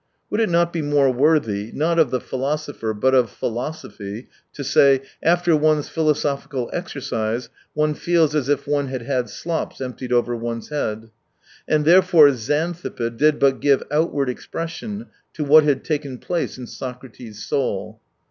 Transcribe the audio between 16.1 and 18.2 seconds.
place in Socrates' soul.